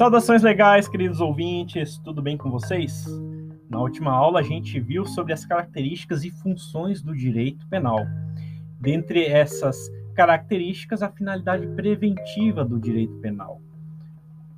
Saudações 0.00 0.42
legais, 0.42 0.88
queridos 0.88 1.20
ouvintes, 1.20 1.98
tudo 1.98 2.22
bem 2.22 2.34
com 2.34 2.50
vocês? 2.50 3.04
Na 3.68 3.78
última 3.78 4.10
aula 4.10 4.40
a 4.40 4.42
gente 4.42 4.80
viu 4.80 5.04
sobre 5.04 5.34
as 5.34 5.44
características 5.44 6.24
e 6.24 6.30
funções 6.30 7.02
do 7.02 7.14
direito 7.14 7.66
penal. 7.66 7.98
Dentre 8.80 9.26
essas 9.26 9.92
características, 10.14 11.02
a 11.02 11.10
finalidade 11.10 11.66
preventiva 11.76 12.64
do 12.64 12.80
direito 12.80 13.12
penal. 13.16 13.60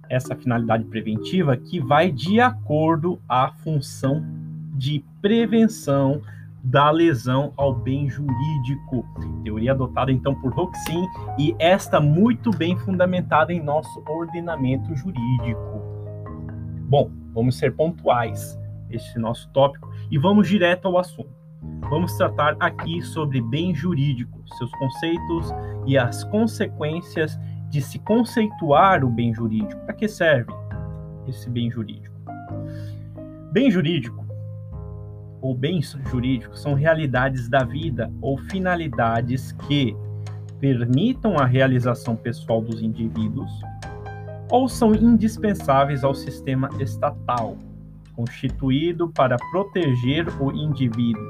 Essa 0.08 0.36
finalidade 0.36 0.84
preventiva 0.84 1.56
que 1.56 1.80
vai 1.80 2.12
de 2.12 2.40
acordo 2.40 3.20
à 3.28 3.50
função 3.50 4.24
de 4.76 5.04
prevenção 5.20 6.22
da 6.62 6.90
lesão 6.90 7.52
ao 7.56 7.74
bem 7.74 8.08
jurídico. 8.08 9.04
Teoria 9.42 9.72
adotada 9.72 10.12
então 10.12 10.34
por 10.34 10.52
Roxin 10.52 11.06
e 11.38 11.54
esta 11.58 12.00
muito 12.00 12.50
bem 12.50 12.76
fundamentada 12.76 13.52
em 13.52 13.62
nosso 13.62 14.02
ordenamento 14.08 14.94
jurídico. 14.94 15.82
Bom, 16.88 17.10
vamos 17.32 17.58
ser 17.58 17.74
pontuais 17.74 18.58
este 18.90 19.18
nosso 19.18 19.48
tópico 19.50 19.90
e 20.10 20.18
vamos 20.18 20.48
direto 20.48 20.86
ao 20.86 20.98
assunto. 20.98 21.42
Vamos 21.88 22.16
tratar 22.16 22.56
aqui 22.60 23.02
sobre 23.02 23.40
bem 23.40 23.74
jurídico, 23.74 24.42
seus 24.56 24.70
conceitos 24.72 25.52
e 25.86 25.98
as 25.98 26.24
consequências 26.24 27.38
de 27.68 27.80
se 27.80 27.98
conceituar 27.98 29.04
o 29.04 29.08
bem 29.08 29.34
jurídico. 29.34 29.80
Para 29.82 29.94
que 29.94 30.08
serve 30.08 30.52
esse 31.26 31.48
bem 31.50 31.70
jurídico? 31.70 32.14
Bem 33.52 33.70
jurídico 33.70 34.21
ou 35.42 35.54
bens 35.54 35.98
jurídicos 36.08 36.62
são 36.62 36.72
realidades 36.72 37.48
da 37.48 37.64
vida 37.64 38.10
ou 38.22 38.38
finalidades 38.38 39.52
que 39.52 39.94
permitam 40.60 41.36
a 41.36 41.44
realização 41.44 42.14
pessoal 42.14 42.62
dos 42.62 42.80
indivíduos 42.80 43.50
ou 44.48 44.68
são 44.68 44.94
indispensáveis 44.94 46.04
ao 46.04 46.14
sistema 46.14 46.68
estatal, 46.78 47.56
constituído 48.14 49.08
para 49.08 49.38
proteger 49.50 50.26
o 50.40 50.52
indivíduo. 50.52 51.24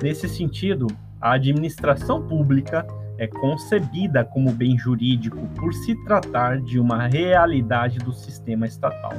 Nesse 0.00 0.28
sentido, 0.28 0.86
a 1.20 1.32
administração 1.32 2.22
pública 2.22 2.86
é 3.18 3.26
concebida 3.26 4.24
como 4.24 4.52
bem 4.52 4.78
jurídico 4.78 5.36
por 5.56 5.74
se 5.74 5.94
tratar 6.04 6.60
de 6.60 6.78
uma 6.78 7.08
realidade 7.08 7.98
do 7.98 8.12
sistema 8.12 8.66
estatal. 8.66 9.12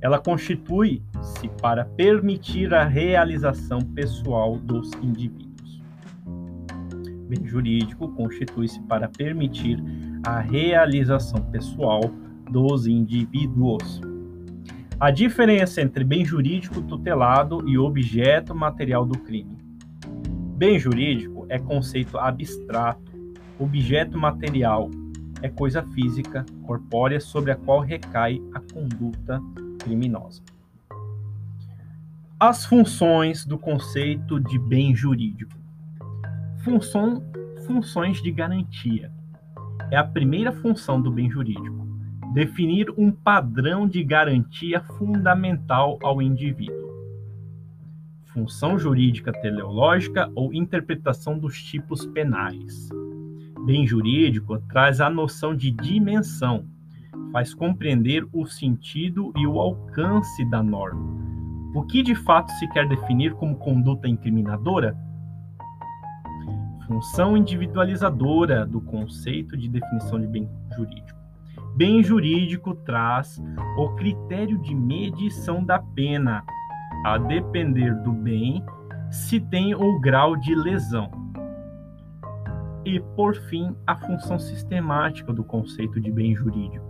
Ela 0.00 0.18
constitui-se 0.18 1.48
para 1.60 1.84
permitir 1.84 2.72
a 2.72 2.84
realização 2.84 3.80
pessoal 3.80 4.56
dos 4.56 4.90
indivíduos. 5.02 5.82
Bem 7.28 7.46
jurídico 7.46 8.08
constitui-se 8.08 8.80
para 8.82 9.08
permitir 9.08 9.78
a 10.24 10.40
realização 10.40 11.42
pessoal 11.42 12.00
dos 12.50 12.86
indivíduos. 12.86 14.00
A 14.98 15.10
diferença 15.10 15.82
entre 15.82 16.02
bem 16.02 16.24
jurídico 16.24 16.80
tutelado 16.82 17.68
e 17.68 17.76
objeto 17.78 18.54
material 18.54 19.04
do 19.04 19.18
crime. 19.18 19.56
Bem 20.56 20.78
jurídico 20.78 21.46
é 21.48 21.58
conceito 21.58 22.18
abstrato, 22.18 23.12
objeto 23.58 24.18
material 24.18 24.90
é 25.42 25.48
coisa 25.48 25.82
física, 25.82 26.44
corpórea 26.66 27.20
sobre 27.20 27.50
a 27.50 27.56
qual 27.56 27.80
recai 27.80 28.42
a 28.54 28.60
conduta 28.60 29.40
criminosa. 29.82 30.42
As 32.38 32.64
funções 32.64 33.44
do 33.44 33.58
conceito 33.58 34.40
de 34.40 34.58
bem 34.58 34.94
jurídico. 34.94 35.58
Função, 36.64 37.22
funções 37.66 38.22
de 38.22 38.30
garantia. 38.30 39.12
É 39.90 39.96
a 39.96 40.04
primeira 40.04 40.52
função 40.52 41.00
do 41.00 41.10
bem 41.10 41.30
jurídico. 41.30 41.88
Definir 42.32 42.90
um 42.96 43.10
padrão 43.10 43.88
de 43.88 44.04
garantia 44.04 44.80
fundamental 44.80 45.98
ao 46.02 46.22
indivíduo. 46.22 46.88
Função 48.26 48.78
jurídica 48.78 49.32
teleológica 49.32 50.30
ou 50.34 50.54
interpretação 50.54 51.36
dos 51.38 51.60
tipos 51.60 52.06
penais. 52.06 52.88
Bem 53.66 53.86
jurídico 53.86 54.58
traz 54.68 55.00
a 55.00 55.10
noção 55.10 55.54
de 55.54 55.70
dimensão, 55.70 56.64
faz 57.32 57.54
compreender 57.54 58.26
o 58.32 58.46
sentido 58.46 59.32
e 59.36 59.46
o 59.46 59.58
alcance 59.60 60.44
da 60.50 60.62
norma. 60.62 61.30
O 61.74 61.82
que 61.82 62.02
de 62.02 62.14
fato 62.14 62.50
se 62.52 62.68
quer 62.68 62.88
definir 62.88 63.34
como 63.34 63.56
conduta 63.56 64.08
incriminadora? 64.08 64.96
Função 66.86 67.36
individualizadora 67.36 68.66
do 68.66 68.80
conceito 68.80 69.56
de 69.56 69.68
definição 69.68 70.20
de 70.20 70.26
bem 70.26 70.48
jurídico. 70.74 71.18
Bem 71.76 72.02
jurídico 72.02 72.74
traz 72.74 73.40
o 73.78 73.90
critério 73.90 74.58
de 74.58 74.74
medição 74.74 75.64
da 75.64 75.78
pena, 75.78 76.42
a 77.04 77.16
depender 77.16 77.94
do 78.02 78.12
bem, 78.12 78.64
se 79.08 79.38
tem 79.38 79.72
o 79.74 80.00
grau 80.00 80.36
de 80.36 80.54
lesão. 80.54 81.08
E, 82.84 82.98
por 83.14 83.36
fim, 83.36 83.76
a 83.86 83.94
função 83.94 84.38
sistemática 84.38 85.32
do 85.32 85.44
conceito 85.44 86.00
de 86.00 86.10
bem 86.10 86.34
jurídico 86.34 86.89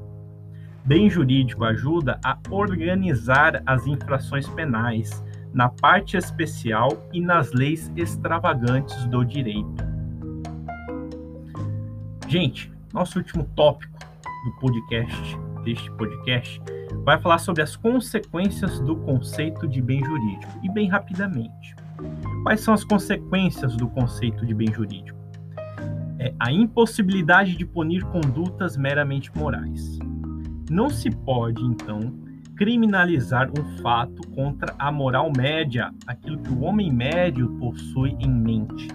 Bem 0.90 1.08
jurídico 1.08 1.62
ajuda 1.62 2.18
a 2.24 2.36
organizar 2.50 3.62
as 3.64 3.86
infrações 3.86 4.48
penais 4.48 5.24
na 5.54 5.68
parte 5.68 6.16
especial 6.16 7.08
e 7.12 7.20
nas 7.20 7.52
leis 7.52 7.92
extravagantes 7.94 9.06
do 9.06 9.24
direito. 9.24 9.84
Gente, 12.26 12.72
nosso 12.92 13.18
último 13.18 13.44
tópico 13.54 13.96
do 14.44 14.50
podcast, 14.58 15.38
deste 15.62 15.88
podcast, 15.92 16.60
vai 17.04 17.20
falar 17.20 17.38
sobre 17.38 17.62
as 17.62 17.76
consequências 17.76 18.80
do 18.80 18.96
conceito 18.96 19.68
de 19.68 19.80
bem 19.80 20.04
jurídico. 20.04 20.58
E 20.60 20.68
bem 20.72 20.88
rapidamente. 20.88 21.76
Quais 22.42 22.62
são 22.62 22.74
as 22.74 22.82
consequências 22.82 23.76
do 23.76 23.88
conceito 23.88 24.44
de 24.44 24.52
bem 24.52 24.72
jurídico? 24.72 25.16
É 26.18 26.34
a 26.36 26.50
impossibilidade 26.50 27.56
de 27.56 27.64
punir 27.64 28.02
condutas 28.06 28.76
meramente 28.76 29.30
morais 29.38 30.00
não 30.70 30.88
se 30.88 31.10
pode, 31.10 31.60
então, 31.64 31.98
criminalizar 32.54 33.50
um 33.50 33.78
fato 33.78 34.22
contra 34.28 34.72
a 34.78 34.92
moral 34.92 35.32
média, 35.36 35.90
aquilo 36.06 36.38
que 36.38 36.52
o 36.52 36.60
homem 36.60 36.92
médio 36.92 37.48
possui 37.58 38.16
em 38.20 38.30
mente 38.30 38.86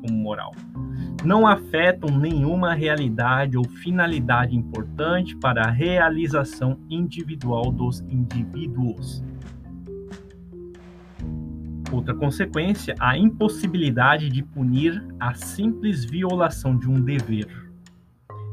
como 0.00 0.18
moral. 0.18 0.52
Não 1.24 1.46
afetam 1.46 2.18
nenhuma 2.18 2.74
realidade 2.74 3.56
ou 3.56 3.62
finalidade 3.62 4.56
importante 4.56 5.36
para 5.36 5.68
a 5.68 5.70
realização 5.70 6.80
individual 6.90 7.70
dos 7.70 8.00
indivíduos. 8.00 9.22
Outra 11.92 12.14
consequência, 12.14 12.96
a 12.98 13.16
impossibilidade 13.16 14.28
de 14.28 14.42
punir 14.42 15.06
a 15.20 15.34
simples 15.34 16.04
violação 16.04 16.76
de 16.76 16.88
um 16.90 17.00
dever 17.00 17.71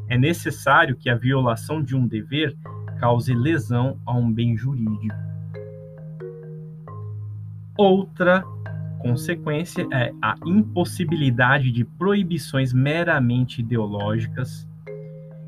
é 0.10 0.18
necessário 0.18 0.96
que 0.96 1.10
a 1.10 1.16
violação 1.16 1.82
de 1.82 1.96
um 1.96 2.06
dever 2.06 2.56
cause 3.00 3.34
lesão 3.34 3.98
a 4.06 4.14
um 4.14 4.32
bem 4.32 4.58
jurídico. 4.58 5.16
Outra 7.78 8.44
consequência 9.00 9.88
é 9.94 10.12
a 10.22 10.36
impossibilidade 10.46 11.72
de 11.72 11.86
proibições 11.86 12.74
meramente 12.74 13.62
ideológicas, 13.62 14.68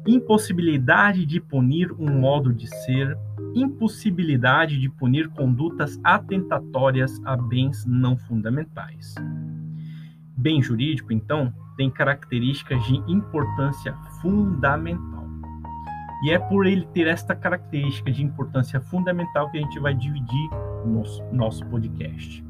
impossibilidade 0.08 1.26
de 1.26 1.42
punir 1.42 1.92
um 2.00 2.20
modo 2.20 2.54
de 2.54 2.68
ser, 2.68 3.18
impossibilidade 3.54 4.80
de 4.80 4.88
punir 4.88 5.28
condutas 5.30 6.00
atentatórias 6.04 7.20
a 7.26 7.36
bens 7.36 7.86
não 7.86 8.16
fundamentais. 8.16 9.14
Bem 10.41 10.59
jurídico, 10.59 11.13
então, 11.13 11.53
tem 11.78 11.88
características 11.88 12.84
de 12.85 12.96
importância 13.08 13.93
fundamental. 14.23 15.23
E 16.23 16.32
é 16.32 16.40
por 16.40 16.66
ele 16.66 16.84
ter 16.88 17.05
esta 17.05 17.35
característica 17.35 18.11
de 18.11 18.23
importância 18.23 18.82
fundamental 18.82 19.52
que 19.52 19.59
a 19.59 19.61
gente 19.61 19.79
vai 19.79 19.93
dividir 19.93 20.49
nosso, 20.84 21.23
nosso 21.26 21.64
podcast. 21.67 22.43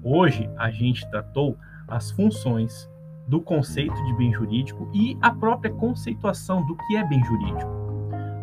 Hoje 0.00 0.48
a 0.56 0.70
gente 0.70 1.10
tratou 1.10 1.58
as 1.88 2.12
funções 2.12 2.88
do 3.26 3.40
conceito 3.40 4.00
de 4.04 4.14
bem 4.14 4.32
jurídico 4.32 4.88
e 4.94 5.18
a 5.20 5.32
própria 5.32 5.72
conceituação 5.72 6.64
do 6.64 6.76
que 6.76 6.96
é 6.96 7.04
bem 7.04 7.24
jurídico. 7.24 7.72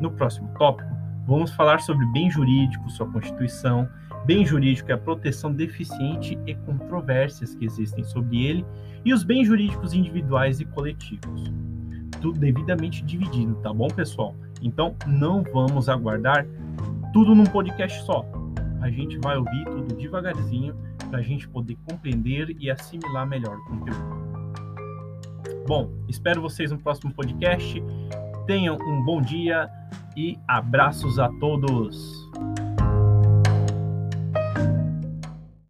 No 0.01 0.11
próximo 0.11 0.49
tópico, 0.57 0.91
vamos 1.25 1.53
falar 1.53 1.79
sobre 1.79 2.05
bem 2.07 2.29
jurídico, 2.29 2.89
sua 2.89 3.09
constituição, 3.09 3.87
bem 4.25 4.45
jurídico 4.45 4.91
é 4.91 4.93
a 4.93 4.97
proteção 4.97 5.51
deficiente 5.51 6.37
e 6.45 6.55
controvérsias 6.55 7.55
que 7.55 7.65
existem 7.65 8.03
sobre 8.03 8.45
ele 8.45 8.65
e 9.03 9.13
os 9.13 9.23
bens 9.23 9.47
jurídicos 9.47 9.93
individuais 9.93 10.59
e 10.59 10.65
coletivos. 10.65 11.51
Tudo 12.21 12.39
devidamente 12.39 13.03
dividido, 13.03 13.55
tá 13.55 13.73
bom, 13.73 13.87
pessoal? 13.87 14.35
Então, 14.61 14.95
não 15.07 15.43
vamos 15.43 15.89
aguardar 15.89 16.45
tudo 17.11 17.33
num 17.33 17.45
podcast 17.45 18.03
só. 18.03 18.25
A 18.79 18.89
gente 18.89 19.17
vai 19.19 19.37
ouvir 19.37 19.65
tudo 19.65 19.95
devagarzinho 19.95 20.75
para 21.09 21.19
a 21.19 21.21
gente 21.21 21.47
poder 21.47 21.77
compreender 21.87 22.55
e 22.59 22.69
assimilar 22.69 23.27
melhor 23.27 23.57
o 23.57 23.65
conteúdo. 23.65 24.21
Bom, 25.67 25.91
espero 26.07 26.41
vocês 26.41 26.71
no 26.71 26.77
próximo 26.77 27.13
podcast. 27.13 27.81
Tenham 28.47 28.77
um 28.77 29.03
bom 29.03 29.21
dia 29.21 29.69
e 30.15 30.37
abraços 30.47 31.19
a 31.19 31.29
todos. 31.39 32.20